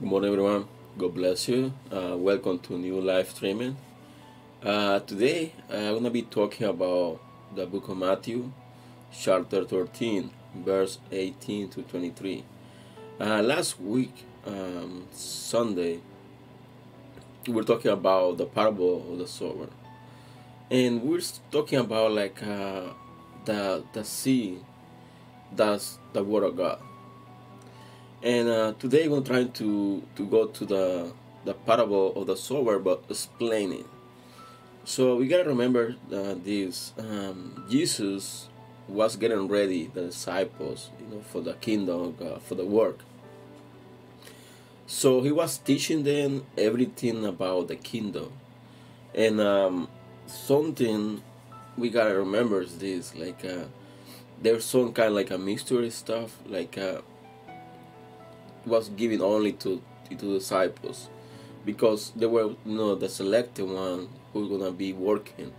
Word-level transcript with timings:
Good 0.00 0.10
morning, 0.10 0.30
everyone. 0.30 0.68
God 0.96 1.14
bless 1.14 1.48
you. 1.48 1.72
Uh, 1.90 2.14
welcome 2.16 2.60
to 2.60 2.78
new 2.78 3.00
live 3.00 3.30
streaming. 3.30 3.76
Uh, 4.62 5.00
today, 5.00 5.52
I'm 5.68 5.90
going 5.90 6.04
to 6.04 6.10
be 6.10 6.22
talking 6.22 6.68
about 6.68 7.20
the 7.52 7.66
book 7.66 7.88
of 7.88 7.96
Matthew, 7.96 8.52
chapter 9.12 9.64
13, 9.64 10.30
verse 10.54 11.00
18 11.10 11.70
to 11.70 11.82
23. 11.82 12.44
Uh, 13.18 13.42
last 13.42 13.80
week, 13.80 14.14
um, 14.46 15.08
Sunday, 15.10 15.98
we 17.48 17.54
were 17.54 17.64
talking 17.64 17.90
about 17.90 18.38
the 18.38 18.46
parable 18.46 19.04
of 19.12 19.18
the 19.18 19.26
sower, 19.26 19.66
and 20.70 21.02
we 21.02 21.08
we're 21.08 21.22
talking 21.50 21.80
about 21.80 22.12
like 22.12 22.40
uh, 22.44 22.92
the 23.44 23.82
the 23.92 24.04
sea, 24.04 24.60
that's 25.56 25.98
the 26.12 26.22
word 26.22 26.44
of 26.44 26.56
God 26.56 26.78
and 28.22 28.48
uh, 28.48 28.72
today 28.78 29.08
we're 29.08 29.20
trying 29.20 29.52
to 29.52 30.02
to 30.16 30.26
go 30.26 30.46
to 30.46 30.64
the 30.64 31.12
the 31.44 31.54
parable 31.54 32.14
of 32.20 32.26
the 32.26 32.36
sower, 32.36 32.78
but 32.78 33.04
explain 33.08 33.72
it. 33.72 33.86
So 34.84 35.16
we 35.16 35.28
gotta 35.28 35.48
remember 35.48 35.96
uh, 36.12 36.34
this: 36.42 36.92
um, 36.98 37.64
Jesus 37.70 38.48
was 38.88 39.16
getting 39.16 39.46
ready 39.48 39.86
the 39.86 40.06
disciples, 40.06 40.90
you 40.98 41.14
know, 41.14 41.22
for 41.22 41.40
the 41.40 41.54
kingdom 41.54 42.16
God, 42.18 42.42
for 42.42 42.54
the 42.54 42.64
work. 42.64 43.00
So 44.86 45.22
he 45.22 45.30
was 45.30 45.58
teaching 45.58 46.02
them 46.02 46.46
everything 46.56 47.24
about 47.24 47.68
the 47.68 47.76
kingdom, 47.76 48.32
and 49.14 49.40
um, 49.40 49.88
something 50.26 51.22
we 51.76 51.90
gotta 51.90 52.14
remember 52.18 52.62
is 52.62 52.78
this: 52.78 53.14
like 53.14 53.44
uh, 53.44 53.66
there's 54.42 54.64
some 54.64 54.92
kind 54.92 55.08
of 55.10 55.14
like 55.14 55.30
a 55.30 55.38
mystery 55.38 55.90
stuff, 55.90 56.36
like. 56.48 56.76
Uh, 56.76 57.02
was 58.68 58.88
given 58.90 59.20
only 59.20 59.52
to 59.52 59.82
to 60.10 60.38
disciples. 60.38 61.08
Because 61.64 62.12
they 62.16 62.26
were 62.26 62.54
you 62.64 62.76
know 62.78 62.94
the 62.94 63.08
selected 63.08 63.64
one 63.64 64.08
who 64.32 64.46
were 64.46 64.58
gonna 64.58 64.72
be 64.72 64.92
working 64.92 65.52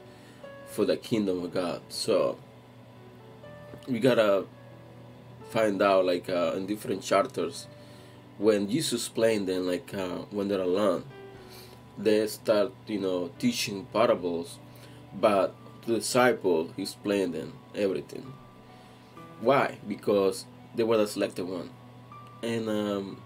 for 0.67 0.86
the 0.86 0.97
kingdom 0.97 1.44
of 1.44 1.53
God. 1.53 1.81
So 1.89 2.38
we 3.88 4.00
gotta 4.00 4.45
find 5.50 5.81
out 5.81 6.06
like 6.06 6.30
uh, 6.30 6.53
in 6.56 6.67
different 6.67 7.02
chapters 7.03 7.67
when 8.38 8.70
Jesus 8.70 9.02
explained 9.02 9.48
them 9.48 9.67
like 9.67 9.94
uh, 9.94 10.20
when 10.31 10.48
they're 10.48 10.61
alone 10.61 11.03
they 11.98 12.26
start 12.28 12.72
you 12.88 13.00
know 13.00 13.30
teaching 13.39 13.86
parables 13.92 14.59
but 15.14 15.53
the 15.86 15.95
disciple 15.95 16.72
explained 16.78 17.33
them 17.33 17.53
everything. 17.76 18.33
Why? 19.42 19.78
Because 19.88 20.45
they 20.76 20.83
were 20.83 20.98
the 20.98 21.08
selected 21.08 21.45
one 21.45 21.72
and 22.42 22.70
um, 22.70 23.22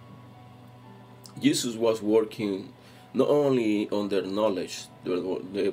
Jesus 1.42 1.76
was 1.76 2.02
working 2.02 2.74
not 3.14 3.30
only 3.30 3.90
on 3.90 4.10
their 4.10 4.24
knowledge, 4.24 4.86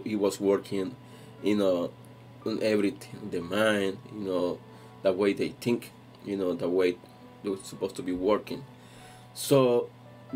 he 0.04 0.16
was 0.16 0.40
working, 0.40 0.94
you 1.42 1.56
know, 1.56 1.90
on 2.44 2.62
everything, 2.62 3.30
the 3.30 3.40
mind, 3.40 3.98
you 4.12 4.20
know, 4.20 4.58
the 5.02 5.12
way 5.12 5.32
they 5.32 5.48
think, 5.48 5.90
you 6.24 6.36
know, 6.36 6.54
the 6.54 6.68
way 6.68 6.96
they 7.42 7.50
were 7.50 7.56
supposed 7.62 7.96
to 7.96 8.02
be 8.02 8.12
working. 8.12 8.64
So, 9.32 9.88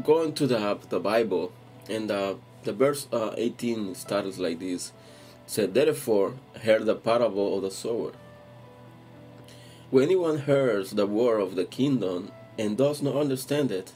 going 0.02 0.32
to 0.34 0.46
the 0.46 0.78
the 0.88 1.00
Bible, 1.00 1.52
and 1.88 2.10
uh, 2.10 2.34
the 2.62 2.72
verse 2.72 3.06
uh, 3.12 3.34
18 3.36 3.94
starts 3.94 4.38
like 4.38 4.60
this: 4.60 4.92
said, 5.46 5.74
"Therefore, 5.74 6.34
hear 6.62 6.80
the 6.80 6.94
parable 6.94 7.56
of 7.56 7.62
the 7.62 7.70
sower. 7.70 8.12
When 9.90 10.04
anyone 10.04 10.40
hears 10.40 10.90
the 10.90 11.06
word 11.06 11.40
of 11.40 11.54
the 11.54 11.64
kingdom 11.64 12.32
and 12.58 12.76
does 12.76 13.02
not 13.02 13.16
understand 13.16 13.70
it, 13.72 13.92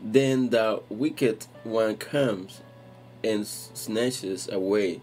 then 0.00 0.50
the 0.50 0.82
wicked 0.88 1.46
one 1.64 1.96
comes 1.96 2.62
and 3.24 3.46
snatches 3.46 4.48
away 4.48 5.00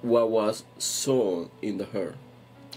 what 0.00 0.30
was 0.30 0.64
sown 0.78 1.50
in 1.60 1.78
the 1.78 1.88
earth. 1.94 2.16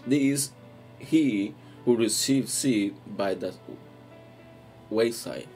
This 0.05 0.21
is 0.21 0.51
he 0.99 1.53
who 1.83 1.95
received 1.95 2.49
seed 2.49 2.95
by 3.05 3.33
the 3.33 3.53
wayside. 4.89 5.47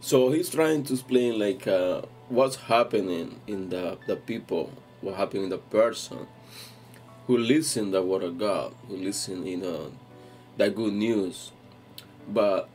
So 0.00 0.30
he's 0.30 0.48
trying 0.48 0.84
to 0.84 0.94
explain 0.94 1.38
like 1.38 1.66
uh, 1.66 2.02
what's 2.28 2.56
happening 2.56 3.40
in 3.46 3.70
the, 3.70 3.98
the 4.06 4.16
people, 4.16 4.72
what 5.00 5.16
happened 5.16 5.44
in 5.44 5.50
the 5.50 5.58
person 5.58 6.26
who 7.26 7.36
listen 7.36 7.90
the 7.90 8.02
word 8.02 8.22
of 8.22 8.38
God, 8.38 8.74
who 8.88 8.96
listen, 8.96 9.46
you 9.46 9.58
know, 9.58 9.92
the 10.58 10.70
good 10.70 10.92
news. 10.92 11.52
But 12.28 12.68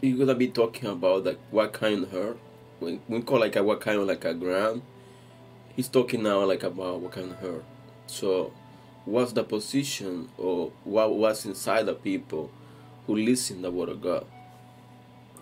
you're 0.00 0.18
gonna 0.18 0.34
be 0.34 0.48
talking 0.48 0.88
about 0.88 1.24
like 1.24 1.38
what 1.50 1.72
kind 1.72 2.02
of 2.04 2.10
her. 2.10 2.36
We, 2.80 3.00
we 3.08 3.22
call 3.22 3.40
like 3.40 3.56
a 3.56 3.62
what 3.62 3.80
kind 3.80 4.00
of 4.00 4.08
like 4.08 4.24
a 4.24 4.34
ground. 4.34 4.82
He's 5.76 5.88
talking 5.88 6.24
now 6.24 6.44
like 6.44 6.64
about 6.64 7.00
what 7.00 7.12
kind 7.12 7.30
of 7.30 7.38
her. 7.38 7.62
So 8.06 8.52
what's 9.04 9.32
the 9.32 9.44
position 9.44 10.28
or 10.36 10.72
what 10.84 11.14
was 11.14 11.46
inside 11.46 11.86
the 11.86 11.94
people 11.94 12.50
who 13.06 13.16
listen 13.16 13.62
the 13.62 13.70
word 13.70 13.88
of 13.88 14.02
God. 14.02 14.26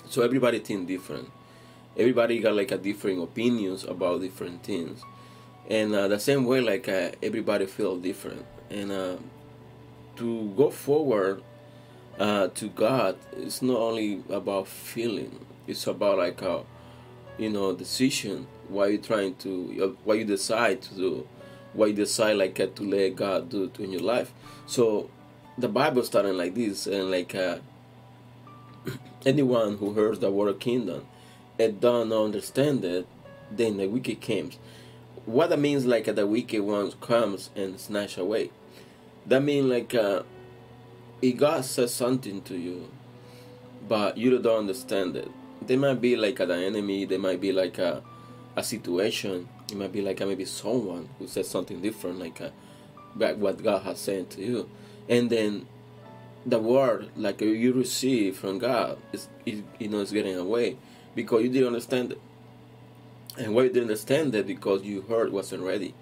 So 0.09 0.23
everybody 0.23 0.61
think 0.61 0.87
different. 0.87 1.31
Everybody 1.97 2.39
got 2.39 2.55
like 2.55 2.71
a 2.71 2.79
different 2.79 3.23
opinions 3.23 3.83
about 3.83 4.21
different 4.21 4.63
things, 4.63 5.01
and 5.69 5.95
uh, 5.95 6.09
the 6.09 6.21
same 6.21 6.45
way 6.45 6.61
like 6.61 6.89
uh, 6.89 7.11
everybody 7.23 7.67
feel 7.67 7.97
different. 7.97 8.45
And 8.71 8.93
uh, 8.93 9.17
to 10.17 10.53
go 10.57 10.71
forward 10.71 11.43
uh, 12.19 12.49
to 12.49 12.69
God, 12.69 13.17
it's 13.37 13.63
not 13.63 13.79
only 13.79 14.23
about 14.31 14.69
feeling. 14.69 15.45
It's 15.67 15.87
about 15.87 16.19
like 16.19 16.41
a, 16.43 16.63
you 17.39 17.51
know, 17.51 17.75
decision. 17.75 18.47
Why 18.69 18.89
you 18.89 18.99
trying 18.99 19.35
to, 19.37 19.97
why 20.05 20.15
you 20.15 20.25
decide 20.25 20.83
to 20.83 20.95
do, 20.95 21.29
why 21.73 21.87
you 21.87 21.93
decide 21.93 22.37
like 22.37 22.59
uh, 22.59 22.67
to 22.67 22.83
let 22.83 23.17
God 23.17 23.49
do 23.51 23.71
in 23.79 23.93
your 23.93 24.01
life. 24.01 24.33
So, 24.67 25.11
the 25.59 25.69
Bible 25.69 26.03
starting 26.03 26.37
like 26.37 26.55
this, 26.55 26.87
and 26.87 27.11
like 27.11 27.35
uh, 27.35 27.59
anyone 29.27 29.79
who 29.79 29.95
hears 29.95 30.19
the 30.19 30.31
word 30.31 30.59
kingdom 30.61 31.07
and 31.59 31.81
don't 31.81 32.13
understand 32.13 32.85
it, 32.85 33.07
then 33.51 33.77
the 33.77 33.87
wicked 33.87 34.21
comes. 34.21 34.59
What 35.25 35.51
that 35.51 35.59
means, 35.59 35.87
like 35.87 36.09
uh, 36.09 36.13
the 36.13 36.27
wicked 36.27 36.63
one 36.63 36.93
comes 36.93 37.51
and 37.57 37.79
snatch 37.81 38.17
away. 38.19 38.51
That 39.27 39.43
means 39.43 39.67
like. 39.67 39.95
Uh, 39.95 40.23
God 41.37 41.65
says 41.65 41.93
something 41.93 42.43
to 42.43 42.57
you, 42.57 42.89
but 43.89 44.17
you 44.17 44.39
don't 44.39 44.59
understand 44.61 45.17
it, 45.17 45.31
they 45.67 45.77
might 45.77 46.01
be 46.01 46.17
like 46.17 46.41
an 46.41 46.51
enemy, 46.51 47.05
they 47.05 47.17
might 47.17 47.41
be 47.41 47.53
like 47.53 47.79
a, 47.79 48.03
a 48.55 48.63
situation, 48.63 49.49
it 49.71 49.77
might 49.77 49.93
be 49.93 50.03
like 50.03 50.21
a, 50.21 50.27
maybe 50.27 50.45
someone 50.45 51.09
who 51.19 51.27
says 51.27 51.49
something 51.49 51.81
different, 51.81 52.19
like 52.19 52.41
a, 52.41 52.53
like 53.17 53.37
what 53.39 53.63
God 53.63 53.83
has 53.83 53.99
said 53.99 54.31
to 54.31 54.43
you. 54.43 54.71
And 55.09 55.31
then 55.31 55.67
the 56.45 56.59
word 56.59 57.09
like 57.17 57.41
you 57.41 57.73
receive 57.73 58.37
from 58.37 58.59
God 58.59 58.99
is, 59.13 59.29
is 59.45 59.63
you 59.79 59.89
know 59.89 60.01
is 60.01 60.13
getting 60.13 60.37
away 60.37 60.77
because 61.15 61.43
you 61.43 61.49
didn't 61.49 61.69
understand 61.69 62.13
it. 62.13 62.21
And 63.39 63.55
why 63.55 63.65
you 63.65 63.69
didn't 63.69 63.85
understand 63.85 64.35
it 64.35 64.47
because 64.47 64.83
you 64.83 65.03
heard 65.03 65.33
wasn't 65.33 65.63
ready. 65.63 65.95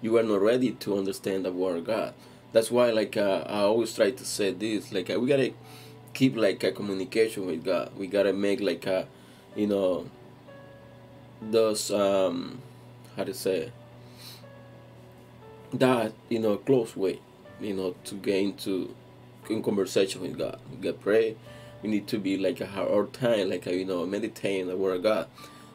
You 0.00 0.12
were 0.12 0.22
not 0.22 0.40
ready 0.40 0.72
to 0.72 0.96
understand 0.96 1.44
the 1.44 1.52
word 1.52 1.78
of 1.78 1.84
God 1.84 2.14
that's 2.52 2.70
why 2.70 2.90
like 2.90 3.16
uh, 3.16 3.44
I 3.46 3.60
always 3.60 3.94
try 3.94 4.10
to 4.10 4.24
say 4.24 4.52
this 4.52 4.92
like 4.92 5.10
uh, 5.10 5.18
we 5.18 5.28
gotta 5.28 5.52
keep 6.14 6.36
like 6.36 6.62
a 6.64 6.72
communication 6.72 7.46
with 7.46 7.64
God. 7.64 7.92
We 7.96 8.06
gotta 8.06 8.32
make 8.32 8.60
like 8.60 8.86
a 8.86 9.06
you 9.54 9.66
know 9.66 10.06
those 11.42 11.90
um 11.90 12.60
how 13.16 13.24
to 13.24 13.34
say 13.34 13.72
that 15.72 16.12
you 16.28 16.38
know 16.38 16.56
close 16.56 16.96
way 16.96 17.20
you 17.60 17.74
know 17.74 17.94
to 18.04 18.14
get 18.16 18.36
into 18.36 18.94
in 19.48 19.62
conversation 19.62 20.20
with 20.20 20.38
God. 20.38 20.58
We 20.70 20.76
gotta 20.78 20.98
pray. 20.98 21.36
We 21.82 21.88
need 21.88 22.08
to 22.08 22.18
be 22.18 22.36
like 22.36 22.60
a 22.60 22.68
our 22.68 23.06
time 23.06 23.50
like 23.50 23.66
a, 23.66 23.74
you 23.74 23.84
know 23.84 24.04
meditating 24.06 24.68
the 24.68 24.76
word 24.76 24.96
of 24.96 25.02
God. 25.02 25.28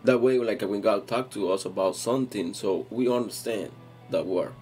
That 0.04 0.19
way 0.19 0.38
like 0.38 0.62
when 0.62 0.81
God 0.81 1.07
talk 1.07 1.31
to 1.31 1.51
us 1.51 1.66
about 1.66 1.95
something, 1.95 2.54
so 2.54 2.86
we 2.89 3.10
understand 3.10 3.72
that 4.12 4.25
word. 4.25 4.54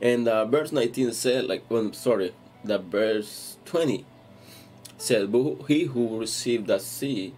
And 0.00 0.28
uh, 0.28 0.44
verse 0.44 0.72
19 0.72 1.12
said, 1.12 1.46
like, 1.46 1.64
well, 1.70 1.92
sorry, 1.92 2.34
the 2.64 2.78
verse 2.78 3.56
20 3.64 4.04
said, 4.98 5.32
But 5.32 5.66
he 5.68 5.84
who 5.84 6.18
received 6.18 6.66
the 6.66 6.78
seed 6.78 7.34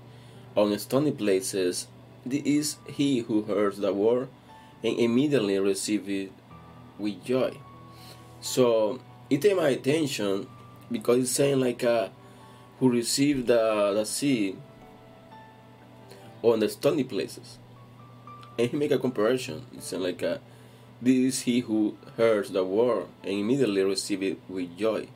on 0.57 0.77
stony 0.79 1.13
places, 1.13 1.87
this 2.27 2.43
is 2.45 2.77
he 2.87 3.21
who 3.21 3.43
hears 3.45 3.79
the 3.79 3.93
word 3.93 4.29
and 4.83 4.99
immediately 4.99 5.59
receive 5.59 6.09
it 6.09 6.33
with 6.99 7.25
joy. 7.25 7.57
So 8.41 9.01
it 9.31 9.43
took 9.43 9.57
my 9.57 9.69
attention 9.69 10.49
because 10.91 11.19
it's 11.19 11.31
saying 11.31 11.61
like 11.61 11.85
uh, 11.85 12.09
who 12.79 12.91
received 12.91 13.47
the, 13.47 13.93
the 13.95 14.05
seed 14.05 14.57
on 16.43 16.61
the 16.61 16.69
stony 16.69 17.05
places. 17.05 17.59
And 18.59 18.71
he 18.71 18.77
make 18.77 18.91
a 18.91 18.99
comparison. 18.99 19.67
It's 19.75 19.93
like 19.93 20.23
uh, 20.23 20.39
this 21.01 21.17
is 21.17 21.43
he 21.43 21.61
who 21.61 21.97
hears 22.17 22.51
the 22.51 22.65
word 22.65 23.07
and 23.23 23.33
immediately 23.33 23.83
receives 23.83 24.23
it 24.23 24.41
with 24.49 24.77
joy. 24.77 25.09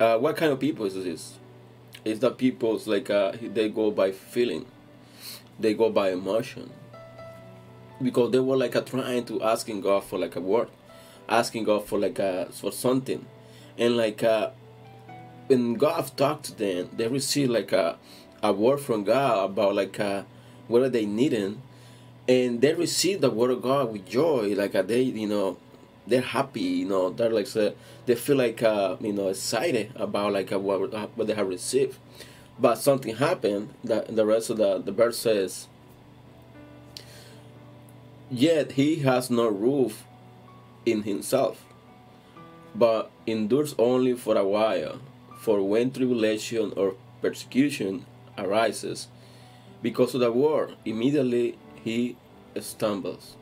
Uh, 0.00 0.18
what 0.18 0.36
kind 0.36 0.52
of 0.52 0.58
people 0.58 0.84
is 0.86 0.94
this? 0.94 1.38
It's 2.04 2.20
the 2.20 2.30
people's 2.30 2.86
like 2.86 3.08
uh, 3.08 3.32
they 3.40 3.68
go 3.68 3.90
by 3.90 4.12
feeling, 4.12 4.66
they 5.58 5.74
go 5.74 5.90
by 5.90 6.10
emotion, 6.10 6.70
because 8.02 8.32
they 8.32 8.40
were 8.40 8.56
like 8.56 8.74
uh, 8.76 8.80
trying 8.80 9.24
to 9.26 9.42
asking 9.42 9.80
God 9.80 10.04
for 10.04 10.18
like 10.18 10.36
a 10.36 10.40
word, 10.40 10.68
asking 11.28 11.64
God 11.64 11.86
for 11.86 11.98
like 11.98 12.18
a 12.18 12.48
for 12.50 12.72
something, 12.72 13.24
and 13.78 13.96
like 13.96 14.22
uh, 14.22 14.50
when 15.46 15.74
God 15.74 16.10
talked 16.16 16.46
to 16.46 16.54
them, 16.54 16.90
they 16.92 17.08
received 17.08 17.50
like 17.52 17.72
a 17.72 17.96
a 18.42 18.52
word 18.52 18.80
from 18.80 19.04
God 19.04 19.50
about 19.50 19.74
like 19.74 19.98
uh, 19.98 20.24
what 20.68 20.82
are 20.82 20.90
they 20.90 21.06
needing, 21.06 21.62
and 22.26 22.60
they 22.60 22.74
receive 22.74 23.20
the 23.20 23.30
word 23.30 23.50
of 23.50 23.62
God 23.62 23.92
with 23.92 24.06
joy. 24.06 24.54
Like 24.56 24.74
uh, 24.74 24.82
they, 24.82 25.02
you 25.02 25.26
know, 25.26 25.58
they're 26.06 26.20
happy. 26.20 26.60
You 26.60 26.86
know, 26.86 27.10
they're 27.10 27.30
like 27.30 27.54
uh, 27.56 27.70
they 28.06 28.14
feel 28.14 28.36
like 28.36 28.62
uh, 28.62 28.96
you 29.00 29.12
know 29.12 29.28
excited 29.28 29.92
about 29.96 30.32
like 30.32 30.52
uh, 30.52 30.58
what 30.58 30.92
what 31.16 31.26
they 31.26 31.34
have 31.34 31.48
received. 31.48 31.98
But 32.58 32.76
something 32.76 33.16
happened. 33.16 33.74
That 33.84 34.14
the 34.14 34.24
rest 34.24 34.50
of 34.50 34.56
the 34.58 34.78
the 34.78 34.92
verse 34.92 35.18
says. 35.18 35.68
Yet 38.30 38.72
he 38.72 38.96
has 38.96 39.30
no 39.30 39.46
roof 39.48 40.04
in 40.86 41.02
himself, 41.02 41.64
but 42.74 43.10
endures 43.26 43.74
only 43.78 44.14
for 44.14 44.36
a 44.36 44.44
while. 44.44 44.98
For 45.38 45.62
when 45.62 45.90
tribulation 45.90 46.72
or 46.74 46.94
persecution 47.20 48.06
arises 48.38 49.08
because 49.82 50.14
of 50.14 50.20
the 50.20 50.32
word, 50.32 50.74
immediately 50.86 51.58
he 51.84 52.16
stumbles. 52.60 53.36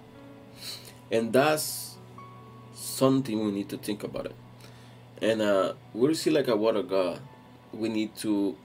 And 1.10 1.32
that's 1.32 1.96
something 2.74 3.44
we 3.44 3.52
need 3.52 3.68
to 3.68 3.78
think 3.78 4.02
about 4.02 4.26
it. 4.26 4.34
And 5.20 5.40
uh, 5.40 5.74
we 5.94 6.12
see 6.14 6.30
like 6.30 6.48
a 6.48 6.56
word 6.56 6.76
of 6.76 6.90
God. 6.90 7.20
We 7.72 7.88
need 7.88 8.16
to 8.16 8.56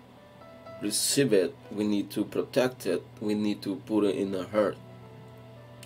receive 0.81 1.31
it. 1.31 1.55
We 1.71 1.85
need 1.85 2.09
to 2.11 2.25
protect 2.25 2.87
it. 2.87 3.03
We 3.21 3.35
need 3.35 3.61
to 3.61 3.75
put 3.85 4.05
it 4.05 4.15
in 4.15 4.35
our 4.35 4.47
heart 4.47 4.77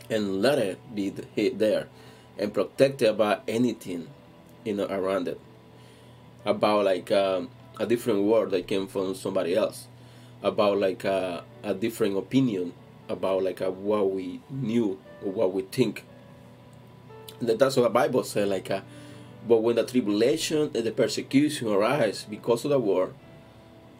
and 0.09 0.41
let 0.41 0.57
it 0.59 0.79
be 0.95 1.09
there 1.09 1.87
and 2.37 2.53
protect 2.53 3.01
it 3.01 3.07
about 3.07 3.43
anything 3.47 4.07
you 4.65 4.73
know 4.73 4.85
around 4.87 5.27
it 5.27 5.39
about 6.45 6.85
like 6.85 7.11
um, 7.11 7.49
a 7.79 7.85
different 7.85 8.23
word 8.23 8.51
that 8.51 8.67
came 8.67 8.87
from 8.87 9.15
somebody 9.15 9.55
else 9.55 9.87
about 10.43 10.77
like 10.77 11.03
a, 11.03 11.43
a 11.63 11.73
different 11.73 12.17
opinion 12.17 12.73
about 13.11 13.43
like 13.43 13.61
a, 13.61 13.69
what 13.69 14.11
we 14.11 14.41
knew 14.49 14.99
or 15.23 15.31
what 15.31 15.53
we 15.53 15.63
think. 15.63 16.05
That's 17.41 17.75
what 17.75 17.83
the 17.83 17.89
bible 17.89 18.23
said 18.23 18.47
like 18.47 18.69
a, 18.69 18.83
but 19.47 19.57
when 19.57 19.75
the 19.75 19.85
tribulation 19.85 20.71
and 20.73 20.85
the 20.85 20.91
persecution 20.91 21.67
arise 21.67 22.25
because 22.29 22.65
of 22.65 22.71
the 22.71 22.79
war 22.79 23.13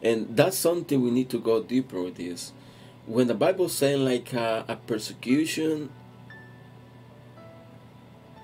and 0.02 0.36
that's 0.36 0.56
something 0.56 1.00
we 1.00 1.10
need 1.10 1.30
to 1.30 1.38
go 1.38 1.62
deeper 1.62 2.02
with 2.02 2.16
this. 2.16 2.52
When 3.06 3.26
the 3.26 3.34
bible 3.34 3.68
saying 3.68 4.04
like 4.04 4.32
a, 4.32 4.64
a 4.68 4.76
persecution 4.76 5.90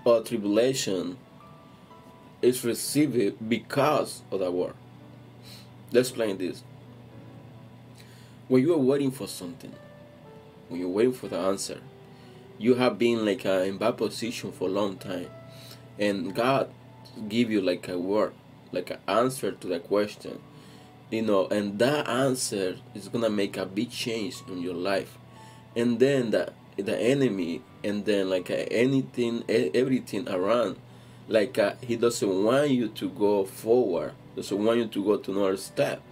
or 0.05 0.23
tribulation 0.23 1.19
is 2.41 2.65
received 2.65 3.49
because 3.49 4.23
of 4.31 4.41
the 4.41 4.51
war. 4.51 4.75
Let's 5.93 6.09
explain 6.11 6.39
this. 6.39 6.63
When 8.47 8.63
you 8.63 8.75
are 8.75 8.79
waiting 8.79 9.11
for 9.11 9.27
something, 9.27 9.73
when 10.69 10.81
you're 10.81 10.89
waiting 10.89 11.13
for 11.13 11.29
the 11.29 11.39
answer, 11.39 11.81
you 12.59 12.75
have 12.75 12.99
been 12.99 13.25
like 13.25 13.47
uh, 13.47 13.65
in 13.67 13.79
bad 13.79 13.97
position 13.97 14.53
for 14.53 14.69
a 14.69 14.73
long 14.73 14.97
time, 14.97 15.31
and 15.99 16.35
God 16.35 16.71
give 17.29 17.51
you 17.51 17.61
like 17.61 17.89
a 17.89 17.99
word, 17.99 18.33
like 18.73 18.91
an 18.91 18.99
answer 19.07 19.53
to 19.53 19.67
the 19.67 19.81
question, 19.81 20.41
you 21.11 21.23
know, 21.23 21.47
and 21.49 21.79
that 21.79 22.09
answer 22.09 22.77
is 22.95 23.09
gonna 23.09 23.31
make 23.31 23.57
a 23.57 23.67
big 23.67 23.91
change 23.91 24.43
in 24.49 24.61
your 24.61 24.75
life, 24.75 25.19
and 25.77 25.99
then 25.99 26.31
the 26.31 26.53
the 26.77 26.97
enemy, 26.97 27.63
and 27.83 28.05
then 28.05 28.31
like 28.31 28.51
uh, 28.51 28.65
anything, 28.71 29.45
everything 29.49 30.29
around, 30.29 30.77
like 31.27 31.59
uh, 31.59 31.75
he 31.81 31.97
doesn't 31.97 32.45
want 32.45 32.71
you 32.71 32.89
to 32.89 33.09
go 33.11 33.45
forward, 33.45 34.13
doesn't 34.37 34.65
want 34.65 34.79
you 34.79 34.87
to 34.87 35.05
go 35.05 35.17
to 35.17 35.33
another 35.33 35.57
step. 35.57 36.03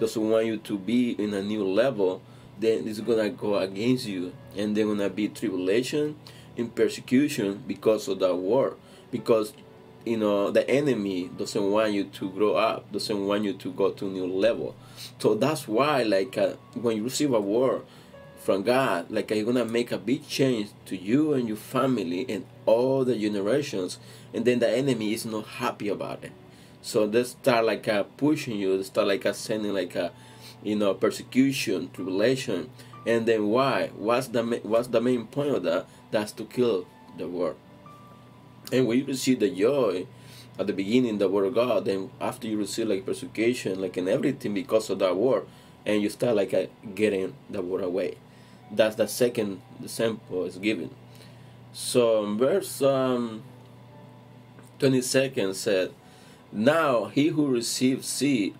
Doesn't 0.00 0.30
want 0.30 0.46
you 0.46 0.58
to 0.58 0.78
be 0.78 1.10
in 1.10 1.34
a 1.34 1.42
new 1.42 1.64
level, 1.64 2.22
then 2.60 2.86
it's 2.88 3.00
gonna 3.00 3.30
go 3.30 3.56
against 3.56 4.06
you, 4.06 4.32
and 4.56 4.76
there's 4.76 4.86
gonna 4.86 5.10
be 5.10 5.28
tribulation 5.28 6.16
and 6.56 6.74
persecution 6.74 7.62
because 7.66 8.08
of 8.08 8.18
that 8.18 8.34
war. 8.34 8.76
Because 9.10 9.52
you 10.04 10.16
know 10.16 10.50
the 10.50 10.68
enemy 10.68 11.30
doesn't 11.36 11.70
want 11.70 11.92
you 11.92 12.04
to 12.04 12.30
grow 12.30 12.54
up, 12.54 12.90
doesn't 12.92 13.26
want 13.26 13.44
you 13.44 13.52
to 13.54 13.72
go 13.72 13.90
to 13.90 14.04
new 14.04 14.26
level. 14.26 14.74
So 15.18 15.34
that's 15.34 15.68
why, 15.68 16.02
like, 16.02 16.36
uh, 16.36 16.54
when 16.74 16.96
you 16.96 17.04
receive 17.04 17.32
a 17.32 17.40
word 17.40 17.82
from 18.38 18.62
God, 18.62 19.10
like, 19.10 19.30
you're 19.30 19.44
gonna 19.44 19.64
make 19.64 19.92
a 19.92 19.98
big 19.98 20.26
change 20.26 20.70
to 20.86 20.96
you 20.96 21.34
and 21.34 21.46
your 21.46 21.56
family 21.56 22.26
and 22.28 22.44
all 22.66 23.04
the 23.04 23.16
generations, 23.16 23.98
and 24.34 24.44
then 24.44 24.58
the 24.58 24.70
enemy 24.70 25.12
is 25.12 25.24
not 25.24 25.46
happy 25.46 25.88
about 25.88 26.24
it. 26.24 26.32
So 26.80 27.06
they 27.06 27.24
start 27.24 27.64
like 27.66 27.86
uh, 27.88 28.04
pushing 28.04 28.58
you, 28.58 28.76
they 28.76 28.84
start 28.84 29.08
like 29.08 29.26
uh, 29.26 29.32
sending 29.32 29.74
like 29.74 29.94
a, 29.94 30.06
uh, 30.06 30.10
you 30.62 30.76
know, 30.76 30.94
persecution, 30.94 31.90
tribulation, 31.92 32.70
and 33.06 33.26
then 33.26 33.48
why? 33.48 33.90
What's 33.96 34.28
the 34.28 34.42
what's 34.62 34.88
the 34.88 35.00
main 35.00 35.26
point 35.26 35.54
of 35.54 35.62
that? 35.64 35.86
That's 36.10 36.32
to 36.32 36.44
kill 36.44 36.86
the 37.16 37.28
word. 37.28 37.56
And 38.72 38.86
when 38.86 38.98
you 38.98 39.04
receive 39.06 39.40
the 39.40 39.50
joy 39.50 40.06
at 40.58 40.66
the 40.66 40.72
beginning, 40.72 41.18
the 41.18 41.28
word 41.28 41.46
of 41.46 41.54
God, 41.54 41.84
then 41.84 42.10
after 42.20 42.48
you 42.48 42.58
receive 42.58 42.88
like 42.88 43.06
persecution, 43.06 43.80
like 43.80 43.96
in 43.96 44.08
everything 44.08 44.54
because 44.54 44.90
of 44.90 44.98
that 44.98 45.16
word, 45.16 45.46
and 45.86 46.02
you 46.02 46.10
start 46.10 46.36
like 46.36 46.52
uh, 46.52 46.66
getting 46.94 47.34
the 47.48 47.62
word 47.62 47.82
away. 47.82 48.16
That's 48.70 48.96
the 48.96 49.06
second 49.06 49.62
the 49.80 49.88
sample 49.88 50.44
is 50.44 50.58
given. 50.58 50.90
So 51.72 52.34
verse 52.34 52.82
um, 52.82 53.42
twenty 54.78 55.00
second 55.00 55.54
said 55.54 55.92
now 56.50 57.06
he 57.06 57.28
who 57.28 57.46
receives 57.46 58.06
seed 58.06 58.54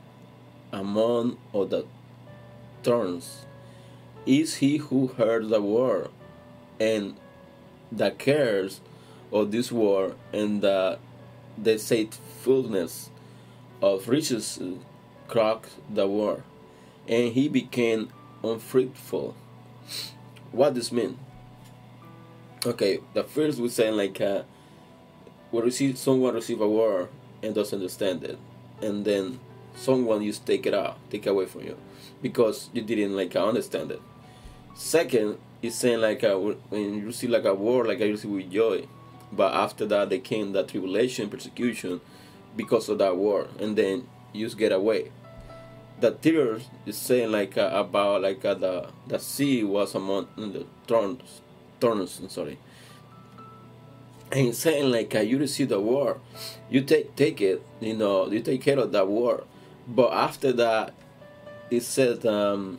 among 0.72 1.38
of 1.52 1.70
the 1.70 1.86
thorns. 2.82 3.46
Is 4.26 4.56
he 4.56 4.76
who 4.76 5.08
heard 5.08 5.48
the 5.48 5.62
word 5.62 6.10
and 6.78 7.16
the 7.90 8.10
cares 8.10 8.80
of 9.32 9.50
this 9.50 9.72
world 9.72 10.16
and 10.32 10.60
the 10.60 10.98
deceitfulness 11.60 13.10
of 13.80 14.08
riches 14.08 14.60
cracked 15.26 15.70
the 15.92 16.06
word 16.06 16.42
and 17.08 17.32
he 17.32 17.48
became 17.48 18.10
unfruitful? 18.44 19.34
What 20.52 20.74
does 20.74 20.92
mean? 20.92 21.18
Okay 22.66 22.98
the 23.14 23.24
first 23.24 23.58
we 23.58 23.68
saying 23.68 23.96
like 23.96 24.20
uh, 24.20 24.42
we 25.52 25.62
receive 25.62 25.96
someone 25.96 26.34
receive 26.34 26.60
a 26.60 26.68
word 26.68 27.08
and 27.42 27.54
doesn't 27.54 27.78
understand 27.78 28.24
it 28.24 28.38
and 28.82 29.04
then 29.04 29.40
someone 29.74 30.24
just 30.24 30.46
take 30.46 30.66
it 30.66 30.74
out 30.74 30.98
take 31.10 31.26
away 31.26 31.46
from 31.46 31.62
you 31.62 31.76
because 32.20 32.68
you 32.72 32.82
didn't 32.82 33.14
like 33.14 33.36
understand 33.36 33.90
it. 33.90 34.02
Second 34.74 35.38
is 35.62 35.74
saying 35.74 36.00
like 36.00 36.22
uh, 36.24 36.36
when 36.36 36.94
you 36.94 37.12
see 37.12 37.26
like 37.26 37.44
a 37.44 37.54
war 37.54 37.84
like 37.84 38.00
i 38.00 38.08
receive 38.08 38.30
with 38.30 38.50
joy 38.50 38.86
but 39.32 39.52
after 39.52 39.84
that 39.86 40.08
they 40.08 40.18
came 40.18 40.52
that 40.52 40.68
tribulation 40.68 41.28
persecution 41.28 42.00
because 42.56 42.88
of 42.88 42.98
that 42.98 43.16
war 43.16 43.48
and 43.58 43.76
then 43.76 44.06
you 44.32 44.46
just 44.46 44.58
get 44.58 44.72
away. 44.72 45.10
The 46.00 46.12
tears 46.12 46.68
is 46.86 46.96
saying 46.96 47.32
like 47.32 47.58
uh, 47.58 47.70
about 47.74 48.22
like 48.22 48.44
uh, 48.44 48.54
the 48.54 48.88
the 49.06 49.18
sea 49.18 49.64
was 49.64 49.94
among 49.94 50.28
the 50.36 50.64
thorns 50.86 51.40
thorns 51.80 52.20
sorry. 52.28 52.58
And 54.30 54.54
saying 54.54 54.90
like 54.92 55.14
uh, 55.14 55.20
you 55.20 55.38
receive 55.38 55.70
the 55.70 55.80
war, 55.80 56.20
you 56.70 56.82
take 56.82 57.16
take 57.16 57.40
it 57.40 57.62
you 57.80 57.94
know 57.94 58.30
you 58.30 58.40
take 58.40 58.62
care 58.62 58.78
of 58.78 58.92
that 58.92 59.08
word 59.08 59.42
but 59.88 60.12
after 60.12 60.52
that 60.52 60.92
it 61.70 61.82
said 61.82 62.24
um, 62.26 62.78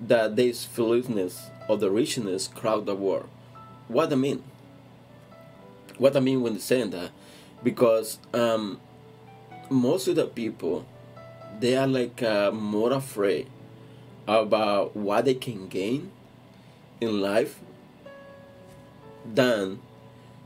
that 0.00 0.36
this 0.36 0.64
foolishness 0.64 1.50
or 1.68 1.76
the 1.76 1.90
richness 1.90 2.48
crowd 2.48 2.86
the 2.86 2.94
world. 2.94 3.28
what 3.88 4.12
i 4.12 4.16
mean 4.16 4.42
what 5.98 6.16
i 6.16 6.20
mean 6.20 6.42
when 6.42 6.58
saying 6.58 6.90
that 6.90 7.10
because 7.62 8.18
um, 8.34 8.80
most 9.68 10.08
of 10.08 10.16
the 10.16 10.26
people 10.26 10.84
they 11.60 11.76
are 11.76 11.86
like 11.86 12.22
uh, 12.22 12.50
more 12.50 12.92
afraid 12.92 13.46
about 14.26 14.96
what 14.96 15.24
they 15.24 15.34
can 15.34 15.68
gain 15.68 16.10
in 17.00 17.20
life 17.20 17.60
than 19.24 19.80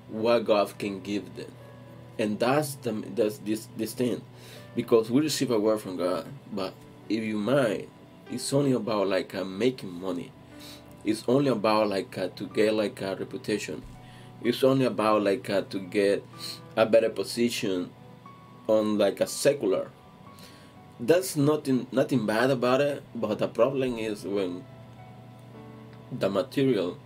what 0.08 0.44
God 0.44 0.76
can 0.78 1.00
give 1.00 1.36
them. 1.36 1.50
And 2.18 2.38
that's 2.38 2.74
the 2.76 2.92
that's 3.14 3.38
this 3.38 3.68
this 3.76 3.92
thing. 3.92 4.22
Because 4.76 5.10
we 5.10 5.20
receive 5.22 5.50
a 5.50 5.58
word 5.58 5.80
from 5.80 5.96
God, 5.96 6.26
but 6.52 6.74
if 7.08 7.22
you 7.22 7.36
mind, 7.38 7.86
it's 8.30 8.52
only 8.52 8.72
about 8.72 9.08
like 9.08 9.34
uh, 9.34 9.44
making 9.44 9.92
money. 9.92 10.32
It's 11.04 11.24
only 11.28 11.50
about 11.50 11.88
like 11.88 12.16
uh, 12.18 12.28
to 12.36 12.46
get 12.46 12.74
like 12.74 13.00
a 13.02 13.14
reputation. 13.16 13.82
It's 14.42 14.64
only 14.64 14.84
about 14.86 15.22
like 15.22 15.48
uh, 15.50 15.62
to 15.70 15.78
get 15.78 16.24
a 16.76 16.86
better 16.86 17.10
position 17.10 17.90
on 18.66 18.98
like 18.98 19.20
a 19.20 19.26
secular. 19.26 19.90
that's 21.00 21.36
nothing 21.36 21.86
nothing 21.90 22.24
bad 22.24 22.50
about 22.50 22.80
it 22.80 23.02
but 23.14 23.38
the 23.38 23.48
problem 23.48 23.98
is 23.98 24.24
when 24.24 24.64
the 26.12 26.30
material 26.30 26.96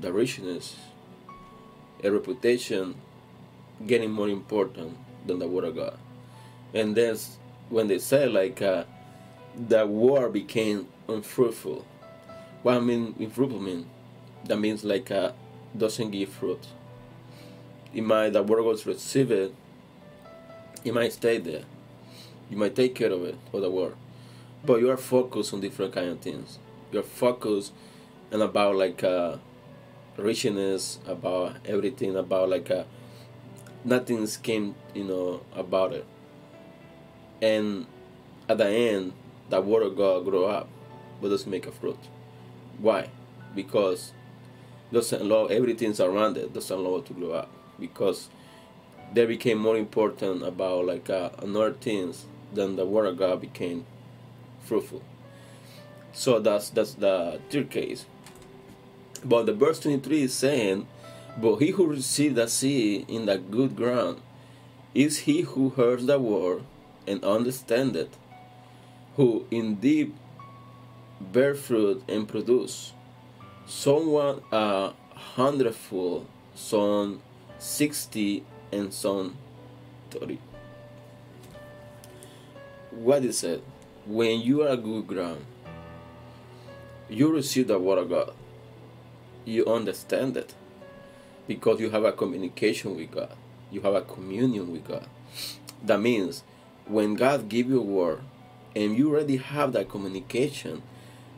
the 0.00 0.12
richness 0.12 0.74
a 2.02 2.10
reputation 2.10 2.96
getting 3.84 4.10
more 4.10 4.28
important 4.28 4.96
than 5.26 5.38
the 5.38 5.48
word 5.48 5.64
of 5.64 5.76
god. 5.76 5.98
And 6.74 6.94
that's 6.94 7.36
when 7.68 7.88
they 7.88 7.98
say 7.98 8.26
like 8.28 8.62
uh, 8.62 8.84
the 9.68 9.86
war 9.86 10.28
became 10.28 10.88
unfruitful. 11.08 11.84
What 12.62 12.76
i 12.76 12.80
mean 12.80 13.14
unfruitful 13.18 13.60
mean 13.60 13.88
that 14.44 14.58
means 14.58 14.84
like 14.84 15.10
uh, 15.10 15.32
doesn't 15.76 16.10
give 16.10 16.28
fruit. 16.28 16.66
It 17.94 18.02
might 18.02 18.30
the 18.30 18.42
word 18.42 18.62
was 18.62 18.86
receive 18.86 19.30
it 19.30 19.54
it 20.84 20.94
might 20.94 21.12
stay 21.12 21.38
there. 21.38 21.64
You 22.48 22.56
might 22.56 22.76
take 22.76 22.94
care 22.94 23.10
of 23.10 23.24
it 23.24 23.36
for 23.50 23.60
the 23.60 23.70
word. 23.70 23.96
But 24.64 24.80
you 24.80 24.90
are 24.90 24.96
focused 24.96 25.52
on 25.52 25.60
different 25.60 25.92
kind 25.92 26.10
of 26.10 26.20
things. 26.20 26.58
You're 26.92 27.02
focused 27.02 27.72
and 28.30 28.42
about 28.42 28.76
like 28.76 29.02
uh 29.02 29.36
richness 30.16 30.98
about 31.06 31.56
everything 31.64 32.16
about 32.16 32.48
like 32.48 32.70
uh 32.70 32.84
nothing's 33.86 34.36
came 34.36 34.74
you 34.94 35.04
know 35.04 35.40
about 35.54 35.92
it 35.92 36.04
and 37.40 37.86
at 38.48 38.58
the 38.58 38.68
end 38.68 39.12
word 39.50 39.82
of 39.82 39.96
god 39.96 40.24
grow 40.24 40.44
up 40.44 40.68
but 41.22 41.28
doesn't 41.28 41.50
make 41.50 41.66
a 41.66 41.72
fruit 41.72 41.98
why 42.78 43.08
because 43.54 44.12
doesn't 44.92 45.22
allow 45.22 45.46
everything's 45.46 46.00
around 46.00 46.36
it 46.36 46.52
doesn't 46.52 46.78
allow 46.78 46.96
it 46.96 47.06
to 47.06 47.14
grow 47.14 47.32
up 47.32 47.48
because 47.80 48.28
they 49.12 49.26
became 49.26 49.58
more 49.58 49.76
important 49.76 50.42
about 50.42 50.86
like 50.86 51.08
uh, 51.08 51.30
another 51.38 51.72
things 51.72 52.26
than 52.52 52.76
the 52.76 52.84
of 52.84 53.16
God 53.16 53.40
became 53.40 53.86
fruitful. 54.60 55.02
So 56.12 56.38
that's 56.40 56.70
that's 56.70 56.94
the 56.94 57.40
third 57.50 57.70
case. 57.70 58.06
But 59.24 59.46
the 59.46 59.52
verse 59.52 59.80
23 59.80 60.22
is 60.22 60.34
saying, 60.34 60.86
But 61.38 61.56
he 61.56 61.70
who 61.70 61.86
received 61.86 62.36
the 62.36 62.48
seed 62.48 63.08
in 63.08 63.26
the 63.26 63.36
good 63.36 63.76
ground 63.76 64.20
is 64.94 65.20
he 65.20 65.42
who 65.42 65.70
hears 65.70 66.06
the 66.06 66.18
word 66.18 66.62
and 67.06 67.22
understands 67.22 67.96
it, 67.96 68.14
who 69.16 69.46
indeed 69.50 70.14
bear 71.20 71.54
fruit 71.54 72.02
and 72.08 72.26
produce. 72.26 72.92
Someone 73.66 74.40
a 74.50 74.92
hundredfold, 75.14 76.26
some 76.54 77.20
sixty, 77.58 78.44
and 78.72 78.92
some 78.92 79.36
thirty. 80.10 80.38
What 82.90 83.24
is 83.24 83.44
it? 83.44 83.62
When 84.06 84.40
you 84.40 84.62
are 84.62 84.76
good 84.76 85.06
ground, 85.06 85.44
you 87.10 87.30
receive 87.30 87.68
the 87.68 87.78
word 87.78 87.98
of 87.98 88.08
God. 88.08 88.32
You 89.44 89.66
understand 89.66 90.36
it 90.36 90.54
because 91.46 91.80
you 91.80 91.90
have 91.90 92.04
a 92.04 92.12
communication 92.12 92.96
with 92.96 93.10
God. 93.10 93.34
You 93.70 93.80
have 93.82 93.94
a 93.94 94.02
communion 94.02 94.72
with 94.72 94.86
God. 94.86 95.06
That 95.82 96.00
means 96.00 96.42
when 96.86 97.14
God 97.14 97.48
give 97.48 97.68
you 97.68 97.80
a 97.80 97.84
word 97.84 98.20
and 98.74 98.96
you 98.96 99.10
already 99.10 99.36
have 99.38 99.72
that 99.72 99.88
communication, 99.88 100.82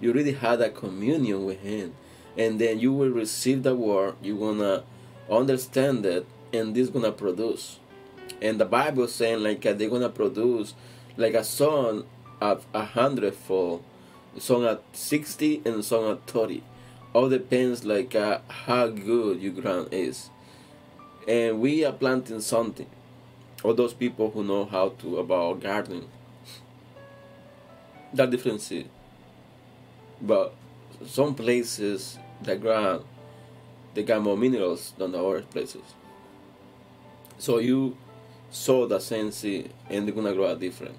you 0.01 0.13
already 0.13 0.33
have 0.33 0.59
that 0.59 0.75
communion 0.75 1.45
with 1.45 1.61
Him, 1.61 1.95
and 2.37 2.61
then 2.61 2.79
you 2.79 2.93
will 2.93 3.11
receive 3.11 3.63
the 3.63 3.75
word. 3.75 4.15
You're 4.23 4.39
gonna 4.39 4.85
understand 5.31 6.05
it, 6.07 6.27
and 6.53 6.75
this 6.75 6.89
gonna 6.89 7.13
produce. 7.13 7.79
And 8.41 8.61
the 8.61 8.65
Bible 8.65 9.09
saying 9.09 9.43
like 9.43 9.63
they're 9.63 9.89
gonna 9.89 10.09
produce 10.09 10.75
like 11.17 11.35
a 11.35 11.45
son 11.45 12.05
of 12.41 12.67
a 12.73 12.85
hundredfold, 12.85 13.83
song 14.39 14.65
at 14.65 14.83
sixty, 14.93 15.63
and 15.65 15.85
song 15.85 16.11
at 16.13 16.27
thirty. 16.27 16.63
All 17.15 17.29
depends 17.29 17.85
like 17.85 18.15
uh, 18.15 18.41
how 18.49 18.89
good 18.89 19.41
your 19.41 19.53
ground 19.53 19.89
is. 19.93 20.31
And 21.27 21.61
we 21.61 21.85
are 21.85 21.93
planting 21.93 22.41
something. 22.41 22.89
All 23.65 23.75
those 23.75 23.95
people 23.95 24.31
who 24.31 24.45
know 24.45 24.65
how 24.65 24.91
to 25.01 25.19
about 25.19 25.61
gardening. 25.61 26.09
That 28.13 28.31
difference 28.31 28.71
is. 28.71 28.87
But 30.21 30.55
some 31.07 31.35
places 31.35 32.19
the 32.43 32.57
ground 32.57 33.05
they 33.95 34.03
got 34.03 34.23
more 34.23 34.37
minerals 34.37 34.93
than 34.97 35.13
the 35.13 35.23
other 35.23 35.43
places. 35.43 35.83
So 37.39 37.59
you 37.59 37.97
sow 38.51 38.87
the 38.87 39.01
same 39.01 39.33
seed 39.33 39.73
and 39.91 40.07
they're 40.07 40.15
gonna 40.15 40.35
grow 40.35 40.55
different. 40.55 40.97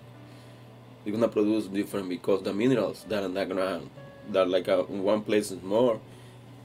They're 1.04 1.14
gonna 1.14 1.30
produce 1.30 1.68
different 1.68 2.10
because 2.10 2.44
the 2.44 2.54
minerals 2.54 3.06
that 3.08 3.24
are 3.24 3.28
in 3.28 3.34
the 3.34 3.46
ground 3.46 3.90
that 4.32 4.50
like 4.50 4.68
uh, 4.68 4.86
in 4.86 5.04
one 5.04 5.22
place 5.22 5.52
is 5.52 5.62
more 5.62 6.00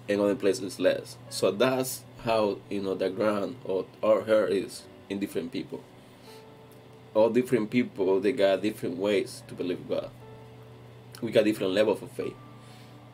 and 0.09 0.21
other 0.21 0.35
places 0.35 0.79
less. 0.79 1.17
So 1.31 1.51
that's 1.51 2.05
how 2.25 2.59
you 2.71 2.83
know 2.83 2.95
the 2.95 3.11
ground 3.11 3.57
or 3.65 3.87
our 4.03 4.25
hair 4.25 4.47
is 4.47 4.83
in 5.09 5.19
different 5.19 5.53
people. 5.53 5.83
All 7.15 7.31
different 7.31 7.71
people 7.71 8.21
they 8.21 8.33
got 8.33 8.63
different 8.63 8.97
ways 8.97 9.43
to 9.49 9.55
believe 9.55 9.89
God. 9.89 10.11
We 11.21 11.31
got 11.31 11.45
different 11.45 11.73
levels 11.73 12.03
of 12.03 12.11
faith. 12.13 12.35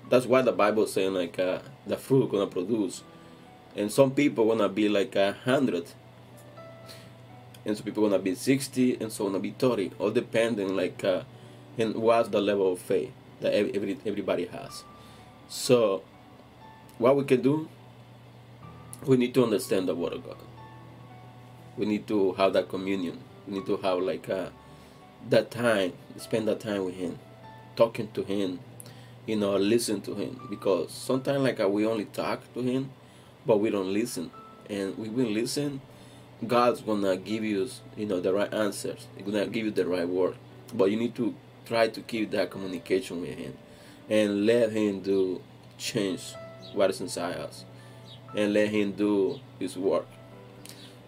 That's 0.09 0.27
why 0.27 0.43
the 0.43 0.53
Bible 0.53 0.87
saying 0.87 1.15
like 1.15 1.39
uh, 1.39 1.61
the 1.87 1.97
fruit 1.97 2.31
gonna 2.31 2.47
produce, 2.47 3.03
and 3.77 3.93
some 3.93 4.11
people 4.11 4.47
gonna 4.49 4.69
be 4.69 4.89
like 4.89 5.15
a 5.15 5.33
hundred, 5.45 5.87
and 7.65 7.77
some 7.77 7.85
people 7.85 8.03
gonna 8.03 8.19
be 8.19 8.35
sixty, 8.35 8.97
and 8.97 9.13
some 9.13 9.27
gonna 9.27 9.39
be 9.39 9.53
thirty, 9.53 9.93
all 9.99 10.11
depending 10.11 10.75
like 10.75 11.05
uh, 11.05 11.23
and 11.79 11.95
what's 11.95 12.29
the 12.31 12.41
level 12.41 12.73
of 12.73 12.81
faith 12.81 13.13
that 13.41 13.55
every 13.55 13.99
everybody 14.07 14.47
has. 14.47 14.85
So, 15.49 16.03
what 16.99 17.17
we 17.17 17.25
can 17.25 17.43
do, 17.43 17.69
we 19.07 19.17
need 19.17 19.35
to 19.35 19.45
understand 19.45 19.89
the 19.89 19.95
Word 19.95 20.13
of 20.13 20.25
God. 20.25 20.37
We 21.77 21.87
need 21.87 22.07
to 22.09 22.33
have 22.35 22.53
that 22.53 22.69
communion. 22.69 23.21
We 23.47 23.55
need 23.55 23.67
to 23.67 23.77
have 23.79 23.99
like 23.99 24.29
uh, 24.29 24.51
that 25.29 25.51
time, 25.51 25.93
spend 26.17 26.47
that 26.49 26.61
time 26.61 26.85
with 26.85 26.95
Him, 26.95 27.19
talking 27.77 28.09
to 28.13 28.23
Him, 28.23 28.61
you 29.27 29.37
know, 29.37 29.57
listen 29.57 30.01
to 30.03 30.15
him 30.15 30.41
because 30.51 30.91
sometimes 30.91 31.43
like 31.43 31.61
uh, 31.61 31.69
we 31.69 31.87
only 31.87 32.07
talk 32.07 32.43
to 32.55 32.63
him, 32.63 32.91
but 33.47 33.59
we 33.59 33.71
don't 33.71 33.93
listen. 33.93 34.31
And 34.69 34.97
we 34.99 35.09
will 35.09 35.31
listen, 35.31 35.81
God's 36.47 36.81
gonna 36.81 37.17
give 37.17 37.45
you, 37.45 37.69
you 37.97 38.07
know, 38.07 38.21
the 38.21 38.33
right 38.33 38.53
answers. 38.53 39.07
He's 39.17 39.25
gonna 39.25 39.47
give 39.47 39.65
you 39.67 39.71
the 39.71 39.87
right 39.87 40.09
word. 40.09 40.37
But 40.75 40.91
you 40.91 40.97
need 40.97 41.15
to 41.17 41.35
try 41.71 41.87
to 41.89 42.01
keep 42.03 42.33
that 42.33 42.51
communication 42.51 43.21
with 43.21 43.37
him, 43.39 43.55
and 44.09 44.45
let 44.45 44.73
him 44.73 45.01
do 45.01 45.41
change 45.79 46.35
what 46.75 46.91
is 46.91 47.01
inside 47.01 47.37
us, 47.37 47.65
and 48.37 48.53
let 48.53 48.69
him 48.69 48.93
do 48.93 49.39
his 49.61 49.77
work. 49.77 50.07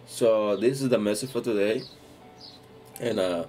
So 0.07 0.55
this 0.55 0.81
is 0.81 0.87
the 0.87 0.97
message 0.97 1.31
for 1.31 1.41
today, 1.41 1.83
and 2.99 3.19
uh, 3.19 3.43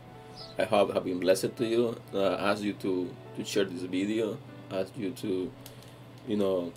I 0.58 0.64
hope 0.64 0.92
have 0.92 1.04
been 1.04 1.20
blessed 1.20 1.56
to 1.56 1.64
you. 1.64 1.96
Uh, 2.12 2.34
ask 2.50 2.62
you 2.62 2.74
to 2.84 2.92
to 3.36 3.44
share 3.44 3.64
this 3.64 3.82
video 3.82 4.38
ask 4.74 4.96
you 4.96 5.10
to, 5.10 5.50
you 6.26 6.36
know, 6.36 6.72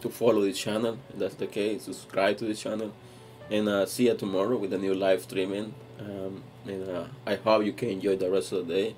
to 0.00 0.08
follow 0.08 0.42
the 0.42 0.52
channel. 0.52 0.98
If 1.10 1.18
that's 1.18 1.34
the 1.36 1.46
case, 1.46 1.84
subscribe 1.84 2.38
to 2.38 2.44
the 2.44 2.54
channel, 2.54 2.92
and 3.50 3.68
uh, 3.68 3.86
see 3.86 4.06
you 4.06 4.14
tomorrow 4.14 4.56
with 4.56 4.72
a 4.72 4.78
new 4.78 4.94
live 4.94 5.22
streaming. 5.22 5.74
Um, 6.00 6.42
and 6.66 6.88
uh, 6.88 7.04
I 7.26 7.36
hope 7.36 7.64
you 7.64 7.72
can 7.72 7.90
enjoy 7.90 8.16
the 8.16 8.30
rest 8.30 8.52
of 8.52 8.66
the 8.66 8.74
day, 8.74 8.96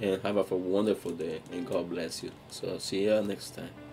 and 0.00 0.22
have 0.22 0.36
a 0.50 0.56
wonderful 0.56 1.12
day. 1.12 1.40
And 1.52 1.66
God 1.66 1.90
bless 1.90 2.22
you. 2.22 2.30
So 2.50 2.78
see 2.78 3.04
you 3.04 3.22
next 3.22 3.50
time. 3.50 3.85